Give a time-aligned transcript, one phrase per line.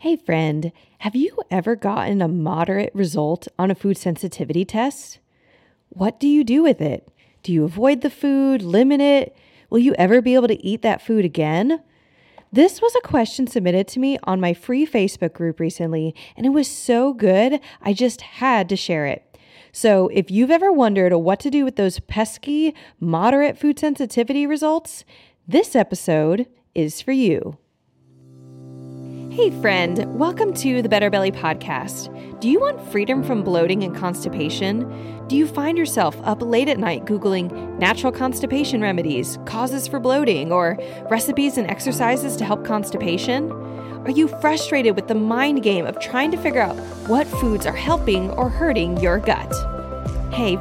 [0.00, 5.18] Hey, friend, have you ever gotten a moderate result on a food sensitivity test?
[5.88, 7.08] What do you do with it?
[7.42, 9.36] Do you avoid the food, limit it?
[9.70, 11.82] Will you ever be able to eat that food again?
[12.52, 16.50] This was a question submitted to me on my free Facebook group recently, and it
[16.50, 19.36] was so good, I just had to share it.
[19.72, 25.04] So, if you've ever wondered what to do with those pesky, moderate food sensitivity results,
[25.48, 27.58] this episode is for you.
[29.38, 32.40] Hey, friend, welcome to the Better Belly Podcast.
[32.40, 35.28] Do you want freedom from bloating and constipation?
[35.28, 40.50] Do you find yourself up late at night Googling natural constipation remedies, causes for bloating,
[40.50, 40.76] or
[41.08, 43.52] recipes and exercises to help constipation?
[44.04, 46.74] Are you frustrated with the mind game of trying to figure out
[47.06, 49.54] what foods are helping or hurting your gut?
[50.34, 50.56] Hey,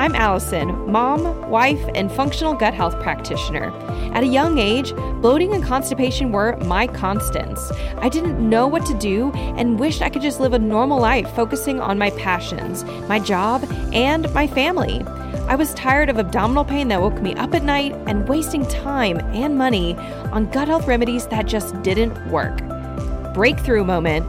[0.00, 3.70] I'm Allison, mom, wife, and functional gut health practitioner.
[4.14, 7.70] At a young age, bloating and constipation were my constants.
[7.98, 11.30] I didn't know what to do and wished I could just live a normal life
[11.36, 15.02] focusing on my passions, my job, and my family.
[15.48, 19.18] I was tired of abdominal pain that woke me up at night and wasting time
[19.34, 19.96] and money
[20.32, 22.56] on gut health remedies that just didn't work.
[23.34, 24.24] Breakthrough moment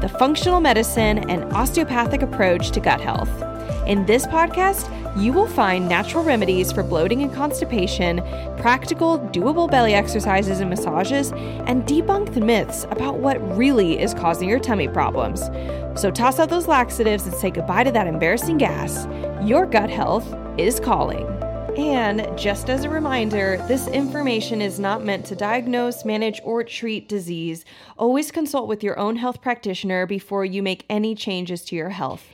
[0.00, 3.45] the functional medicine and osteopathic approach to gut health.
[3.86, 8.18] In this podcast, you will find natural remedies for bloating and constipation,
[8.58, 14.48] practical, doable belly exercises and massages, and debunk the myths about what really is causing
[14.48, 15.42] your tummy problems.
[16.00, 19.06] So toss out those laxatives and say goodbye to that embarrassing gas.
[19.46, 21.24] Your gut health is calling.
[21.78, 27.08] And just as a reminder, this information is not meant to diagnose, manage, or treat
[27.08, 27.64] disease.
[27.96, 32.26] Always consult with your own health practitioner before you make any changes to your health.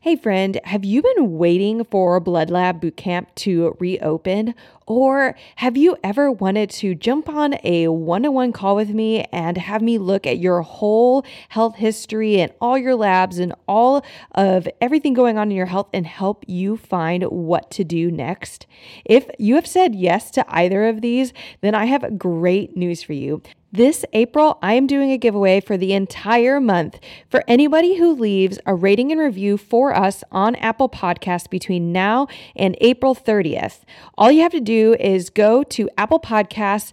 [0.00, 4.54] Hey, friend, have you been waiting for Blood Lab Bootcamp to reopen?
[4.86, 9.24] Or have you ever wanted to jump on a one on one call with me
[9.32, 14.04] and have me look at your whole health history and all your labs and all
[14.36, 18.68] of everything going on in your health and help you find what to do next?
[19.04, 23.14] If you have said yes to either of these, then I have great news for
[23.14, 23.42] you.
[23.70, 26.98] This April, I am doing a giveaway for the entire month
[27.28, 32.28] for anybody who leaves a rating and review for us on Apple Podcasts between now
[32.56, 33.80] and April 30th.
[34.16, 36.92] All you have to do is go to Apple Podcasts,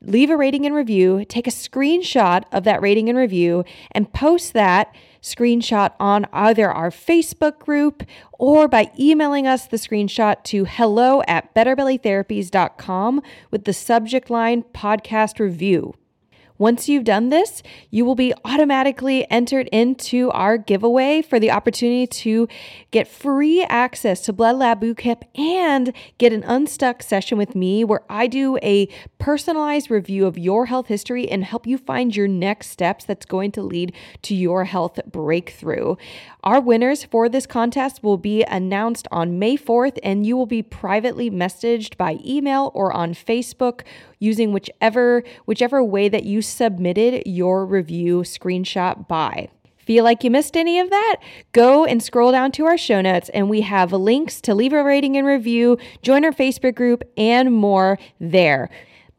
[0.00, 4.52] leave a rating and review, take a screenshot of that rating and review, and post
[4.52, 4.92] that
[5.22, 11.54] screenshot on either our Facebook group or by emailing us the screenshot to hello at
[11.54, 13.22] betterbellytherapies.com
[13.52, 15.94] with the subject line podcast review.
[16.58, 22.06] Once you've done this, you will be automatically entered into our giveaway for the opportunity
[22.06, 22.48] to
[22.90, 28.02] get free access to Blood Lab Bootcamp and get an unstuck session with me where
[28.08, 32.68] I do a personalized review of your health history and help you find your next
[32.68, 35.96] steps that's going to lead to your health breakthrough.
[36.42, 40.62] Our winners for this contest will be announced on May 4th, and you will be
[40.62, 43.82] privately messaged by email or on Facebook
[44.18, 49.48] using whichever whichever way that you submitted your review screenshot by.
[49.86, 51.16] Feel like you missed any of that?
[51.52, 54.82] Go and scroll down to our show notes, and we have links to leave a
[54.82, 58.68] rating and review, join our Facebook group, and more there.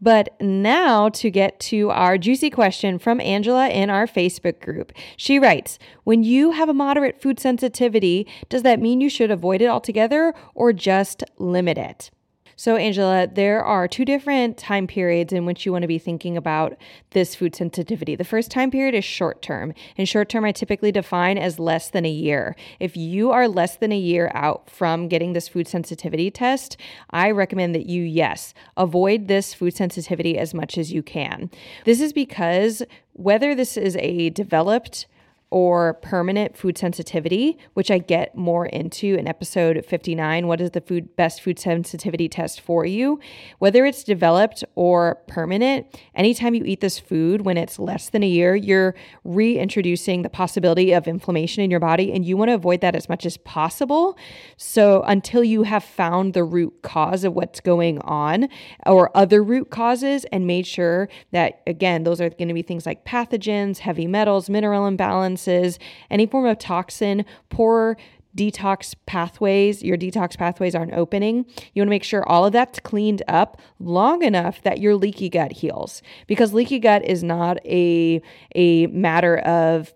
[0.01, 4.91] But now to get to our juicy question from Angela in our Facebook group.
[5.15, 9.61] She writes When you have a moderate food sensitivity, does that mean you should avoid
[9.61, 12.11] it altogether or just limit it?
[12.59, 16.35] So, Angela, there are two different time periods in which you want to be thinking
[16.35, 16.75] about
[17.11, 18.15] this food sensitivity.
[18.15, 21.91] The first time period is short term, and short term I typically define as less
[21.91, 22.55] than a year.
[22.79, 26.77] If you are less than a year out from getting this food sensitivity test,
[27.11, 31.51] I recommend that you, yes, avoid this food sensitivity as much as you can.
[31.85, 32.81] This is because
[33.13, 35.05] whether this is a developed
[35.49, 40.47] or permanent food sensitivity, which I get more into in episode 59.
[40.47, 43.21] What is the food best food sensitivity test for you?
[43.59, 48.27] Whether it's developed or permanent, anytime you eat this food when it's less than a
[48.27, 48.93] year, you're
[49.23, 53.07] reintroducing the possibility of inflammation in your body, and you want to avoid that as
[53.07, 54.17] much as possible.
[54.57, 58.49] So until you have found the root cause of what's going on
[58.85, 62.85] or other root causes and made sure that again, those are going to be things
[62.85, 65.79] like pathogens, heavy metals, mineral imbalance substances,
[66.09, 67.97] any form of toxin, poor
[68.35, 71.37] detox pathways, your detox pathways aren't opening.
[71.73, 75.29] You want to make sure all of that's cleaned up long enough that your leaky
[75.29, 76.03] gut heals.
[76.27, 78.21] Because leaky gut is not a
[78.53, 79.93] a matter of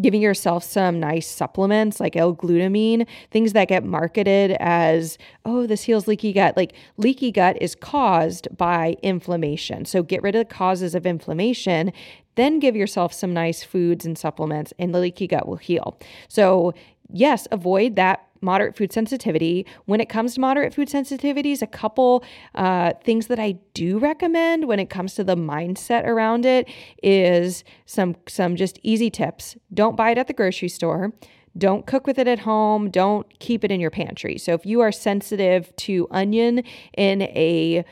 [0.00, 6.06] giving yourself some nice supplements like L-glutamine, things that get marketed as, oh, this heals
[6.06, 6.56] leaky gut.
[6.56, 9.84] Like leaky gut is caused by inflammation.
[9.84, 11.92] So get rid of the causes of inflammation
[12.38, 15.98] then give yourself some nice foods and supplements, and the leaky gut will heal.
[16.28, 16.74] So,
[17.10, 19.66] yes, avoid that moderate food sensitivity.
[19.86, 22.22] When it comes to moderate food sensitivities, a couple
[22.54, 26.68] uh, things that I do recommend when it comes to the mindset around it
[27.02, 29.56] is some some just easy tips.
[29.74, 31.12] Don't buy it at the grocery store.
[31.56, 32.90] Don't cook with it at home.
[32.90, 34.38] Don't keep it in your pantry.
[34.38, 36.62] So if you are sensitive to onion
[36.96, 37.84] in a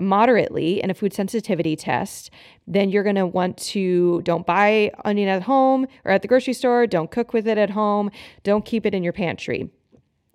[0.00, 2.30] moderately in a food sensitivity test,
[2.66, 6.52] then you're going to want to don't buy onion at home or at the grocery
[6.52, 8.10] store, don't cook with it at home,
[8.42, 9.70] don't keep it in your pantry.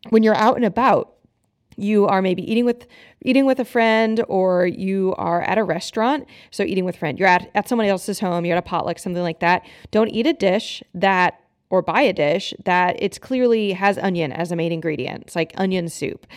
[0.09, 1.13] When you're out and about,
[1.77, 2.85] you are maybe eating with
[3.23, 7.17] eating with a friend or you are at a restaurant so eating with friend.
[7.17, 9.65] You're at, at somebody else's home you're at a potluck something like that.
[9.89, 11.39] Don't eat a dish that
[11.69, 15.51] or buy a dish that it's clearly has onion as a main ingredient it's like
[15.57, 16.27] onion soup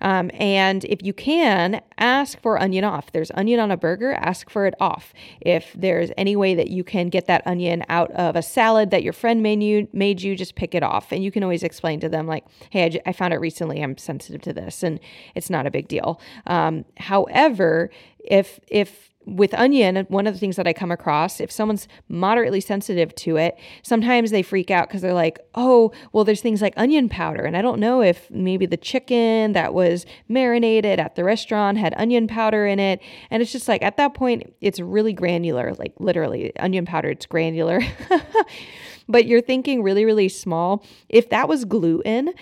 [0.00, 3.12] um, and if you can, ask for onion off.
[3.12, 5.12] There's onion on a burger, ask for it off.
[5.40, 9.02] If there's any way that you can get that onion out of a salad that
[9.02, 11.12] your friend made you, made you just pick it off.
[11.12, 13.82] And you can always explain to them, like, hey, I, j- I found it recently.
[13.82, 15.00] I'm sensitive to this, and
[15.34, 16.20] it's not a big deal.
[16.46, 21.50] Um, however, if if with onion, one of the things that I come across, if
[21.50, 26.40] someone's moderately sensitive to it, sometimes they freak out because they're like, oh, well, there's
[26.40, 27.44] things like onion powder.
[27.44, 31.94] And I don't know if maybe the chicken that was marinated at the restaurant had
[31.96, 33.00] onion powder in it.
[33.30, 37.26] And it's just like at that point, it's really granular, like literally onion powder, it's
[37.26, 37.80] granular.
[39.08, 40.84] but you're thinking really, really small.
[41.08, 42.32] If that was gluten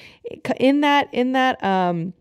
[0.59, 2.15] in that, in that, um,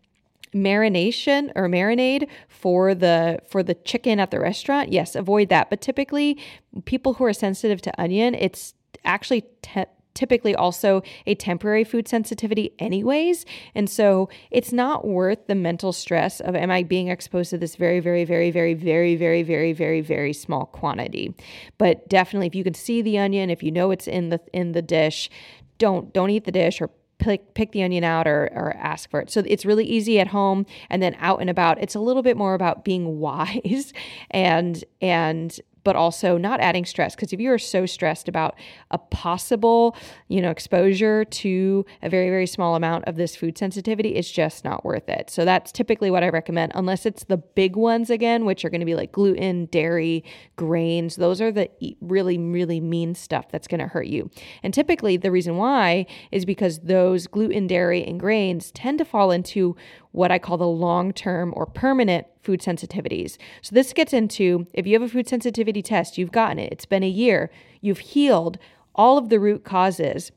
[0.56, 4.92] marination or marinade for the for the chicken at the restaurant.
[4.92, 5.70] Yes avoid that.
[5.70, 6.38] But typically
[6.84, 8.74] people who are sensitive to onion it's
[9.04, 13.44] actually te- typically also a temporary food sensitivity anyways.
[13.74, 17.76] And so it's not worth the mental stress of am i being exposed to this
[17.76, 21.34] very very very very very very very very very small quantity?
[21.78, 24.72] But definitely if you can see the onion if you know it's in the in
[24.72, 25.30] the dish
[25.78, 29.20] don't don't eat the dish or pick, pick the onion out or, or ask for
[29.20, 29.30] it.
[29.30, 31.80] So it's really easy at home and then out and about.
[31.80, 33.92] It's a little bit more about being wise
[34.30, 37.14] and and but also not adding stress.
[37.14, 38.58] Because if you are so stressed about
[38.90, 39.96] a possible,
[40.26, 44.64] you know, exposure to a very, very small amount of this food sensitivity, it's just
[44.64, 45.30] not worth it.
[45.30, 48.80] So that's typically what I recommend, unless it's the big ones again, which are going
[48.80, 50.24] to be like gluten, dairy,
[50.56, 51.14] grains.
[51.14, 54.28] Those are the really, really mean stuff that's going to hurt you.
[54.64, 59.30] And typically, the reason why is because those gluten, dairy, and grains tend to fall
[59.30, 59.76] into
[60.10, 63.36] what I call the long term or permanent food sensitivities.
[63.60, 66.86] So, this gets into if you have a food sensitivity test, you've gotten it, it's
[66.86, 67.50] been a year,
[67.80, 68.58] you've healed
[68.94, 70.32] all of the root causes.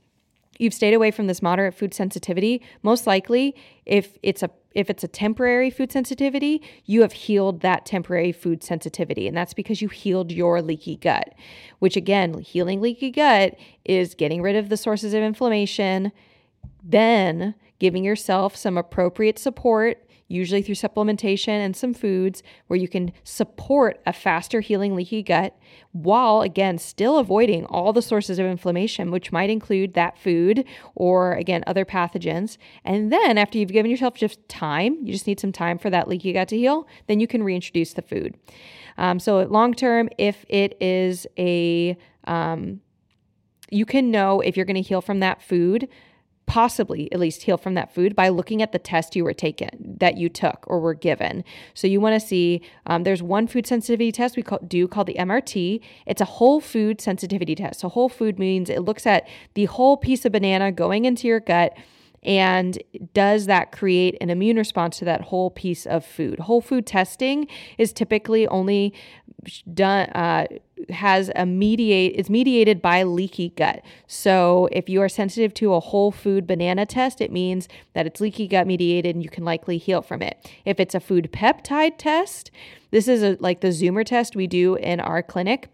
[0.58, 2.62] You've stayed away from this moderate food sensitivity.
[2.84, 7.86] Most likely, if it's a if it's a temporary food sensitivity, you have healed that
[7.86, 9.28] temporary food sensitivity.
[9.28, 11.34] And that's because you healed your leaky gut,
[11.80, 16.12] which again, healing leaky gut is getting rid of the sources of inflammation,
[16.84, 23.12] then giving yourself some appropriate support, usually through supplementation and some foods, where you can
[23.26, 25.58] support a faster healing leaky gut
[25.92, 30.64] while, again, still avoiding all the sources of inflammation, which might include that food
[30.96, 32.58] or, again, other pathogens.
[32.86, 36.08] And then, after you've given yourself just time, you just need some time for that
[36.08, 38.38] leaky gut to heal, then you can reintroduce the food.
[38.98, 42.82] Um, so, long term, if it is a um,
[43.72, 45.88] you can know if you're going to heal from that food
[46.50, 49.70] possibly at least heal from that food by looking at the test you were taken
[50.00, 51.44] that you took or were given.
[51.76, 55.06] So you want to see um, there's one food sensitivity test we call, do called
[55.06, 57.82] the mrt it's a whole food sensitivity test.
[57.82, 61.40] So whole food means it looks at the whole piece of banana going into your
[61.40, 61.78] gut
[62.24, 62.82] and
[63.14, 66.40] does that create an immune response to that whole piece of food.
[66.40, 68.94] Whole food testing is typically only
[69.74, 70.48] done uh,
[70.90, 73.84] has a mediate it's mediated by leaky gut.
[74.08, 78.22] So if you are sensitive to a whole food banana test, it means that it's
[78.22, 80.50] leaky gut mediated and you can likely heal from it.
[80.66, 82.52] If it's a food peptide test,
[82.92, 85.70] this is a, like the Zoomer test we do in our clinic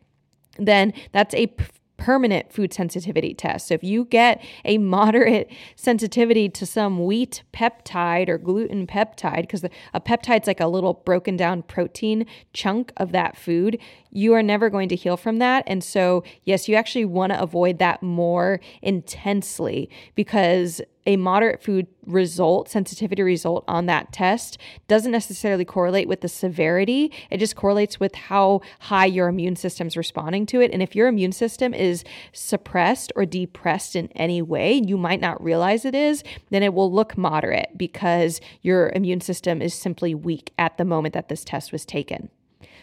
[0.57, 1.53] then that's a
[1.97, 3.67] permanent food sensitivity test.
[3.67, 9.63] So if you get a moderate sensitivity to some wheat peptide or gluten peptide, because
[9.93, 13.79] a peptide's like a little broken down protein chunk of that food,
[14.11, 15.63] you are never going to heal from that.
[15.67, 21.87] And so, yes, you actually want to avoid that more intensely because a moderate food
[22.05, 24.57] result, sensitivity result on that test
[24.87, 27.11] doesn't necessarily correlate with the severity.
[27.29, 30.71] It just correlates with how high your immune system's responding to it.
[30.71, 35.43] And if your immune system is suppressed or depressed in any way, you might not
[35.43, 40.51] realize it is, then it will look moderate because your immune system is simply weak
[40.57, 42.29] at the moment that this test was taken.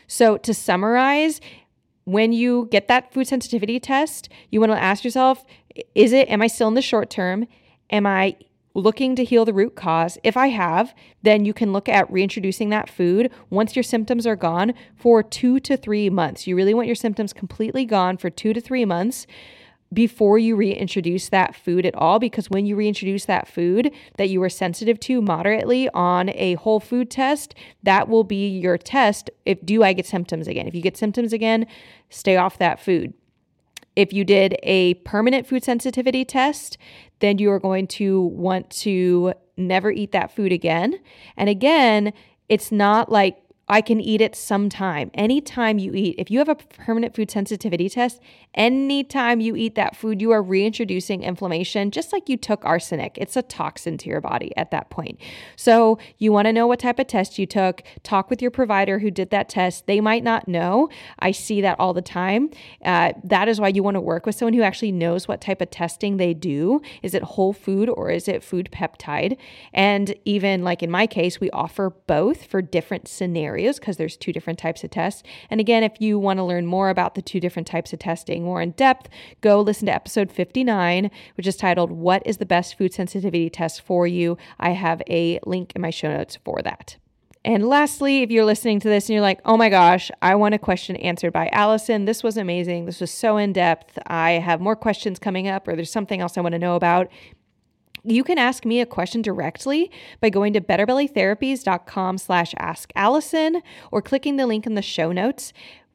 [0.07, 1.41] So, to summarize,
[2.05, 5.45] when you get that food sensitivity test, you want to ask yourself,
[5.95, 7.47] is it, am I still in the short term?
[7.93, 8.37] Am I
[8.75, 10.19] looking to heal the root cause.
[10.23, 14.37] If I have, then you can look at reintroducing that food once your symptoms are
[14.37, 16.47] gone for two to three months.
[16.47, 19.27] You really want your symptoms completely gone for two to three months
[19.93, 24.41] before you reintroduce that food at all because when you reintroduce that food that you
[24.41, 29.63] were sensitive to moderately on a whole food test that will be your test if
[29.67, 31.67] do I get symptoms again if you get symptoms again
[32.09, 33.13] stay off that food
[33.97, 36.79] if you did a permanent food sensitivity test,
[37.21, 40.99] then you are going to want to never eat that food again.
[41.37, 42.13] And again,
[42.49, 45.11] it's not like I can eat it sometime.
[45.15, 48.21] Anytime you eat, if you have a permanent food sensitivity test,
[48.55, 53.17] anytime you eat that food, you are reintroducing inflammation, just like you took arsenic.
[53.17, 55.19] It's a toxin to your body at that point.
[55.57, 57.83] So, you want to know what type of test you took.
[58.03, 59.87] Talk with your provider who did that test.
[59.87, 60.89] They might not know.
[61.21, 62.51] I see that all the time.
[62.85, 65.61] Uh, that is why you want to work with someone who actually knows what type
[65.61, 66.83] of testing they do.
[67.03, 69.37] Is it whole food or is it food peptide?
[69.73, 74.33] And even like in my case, we offer both for different scenarios because there's two
[74.33, 75.23] different types of tests.
[75.51, 78.45] And again, if you want to learn more about the two different types of testing
[78.45, 79.09] more in depth,
[79.41, 83.83] go listen to episode 59, which is titled What is the best food sensitivity test
[83.83, 84.37] for you?
[84.59, 86.97] I have a link in my show notes for that.
[87.45, 90.55] And lastly, if you're listening to this and you're like, oh my gosh, I want
[90.55, 92.05] a question answered by Allison.
[92.05, 92.87] This was amazing.
[92.87, 93.99] This was so in depth.
[94.07, 97.11] I have more questions coming up, or there's something else I want to know about.
[98.05, 99.91] You can ask me a question directly
[100.21, 105.53] by going to betterbellytherapies.com slash ask Allison or clicking the link in the show notes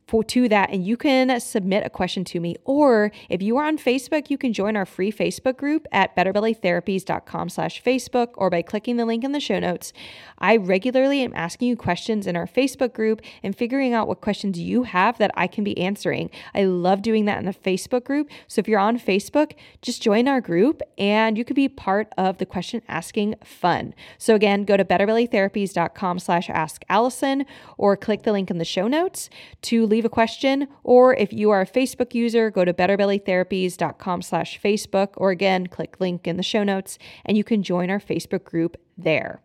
[0.08, 2.56] for, to that and you can submit a question to me.
[2.64, 7.50] Or if you are on facebook you can join our free facebook group at betterbellytherapies.com
[7.50, 9.92] slash facebook or by clicking the link in the show notes.
[10.40, 14.58] I regularly am asking you questions in our facebook group and figuring out what questions
[14.58, 16.30] you have that i can be answering.
[16.56, 18.30] I love doing that in the facebook group.
[18.48, 22.38] So if you're on facebook just join our group and you could be part of
[22.38, 23.94] the question asking fun.
[24.18, 27.46] So again go to betterbellytherapies.com slash ask allison
[27.78, 29.30] or click the link in the show notes
[29.64, 34.22] to leave leave a question, or if you are a Facebook user, go to betterbellytherapies.com
[34.22, 38.00] slash Facebook, or again, click link in the show notes, and you can join our
[38.00, 39.42] Facebook group there.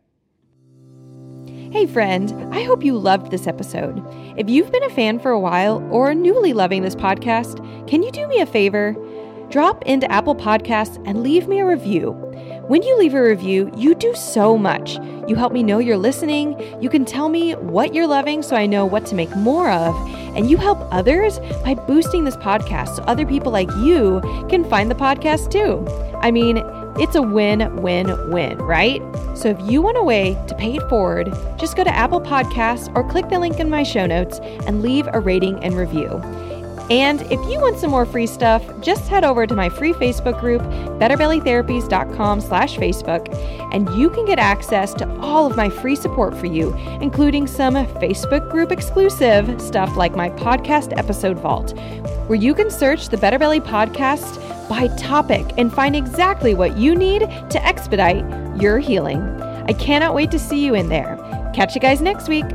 [1.73, 4.05] Hey, friend, I hope you loved this episode.
[4.37, 7.57] If you've been a fan for a while or newly loving this podcast,
[7.89, 8.95] can you do me a favor?
[9.49, 12.13] Drop into Apple Podcasts and leave me a review.
[12.69, 14.99] When you leave a review, you do so much.
[15.29, 16.59] You help me know you're listening.
[16.81, 19.95] You can tell me what you're loving so I know what to make more of.
[20.35, 24.91] And you help others by boosting this podcast so other people like you can find
[24.91, 25.87] the podcast too.
[26.19, 26.63] I mean,
[26.97, 29.01] it's a win win win, right?
[29.35, 32.95] So if you want a way to pay it forward, just go to Apple Podcasts
[32.95, 36.21] or click the link in my show notes and leave a rating and review.
[36.91, 40.39] And if you want some more free stuff, just head over to my free Facebook
[40.41, 43.29] group, betterbellytherapies.com slash Facebook,
[43.73, 47.75] and you can get access to all of my free support for you, including some
[47.75, 51.77] Facebook group exclusive stuff like my podcast episode vault,
[52.29, 56.95] where you can search the Better Belly podcast by topic and find exactly what you
[56.95, 58.25] need to expedite
[58.61, 59.21] your healing.
[59.69, 61.17] I cannot wait to see you in there.
[61.55, 62.47] Catch you guys next week.